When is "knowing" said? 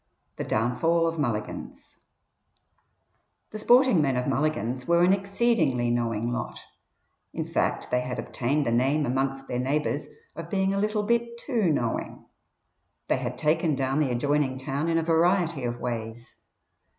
5.91-6.31, 11.71-12.25